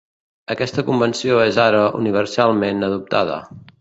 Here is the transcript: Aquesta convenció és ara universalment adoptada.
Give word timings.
Aquesta 0.53 0.83
convenció 0.87 1.37
és 1.43 1.59
ara 1.65 1.83
universalment 2.01 2.89
adoptada. 2.89 3.37